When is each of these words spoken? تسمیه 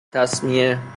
تسمیه 0.11 0.81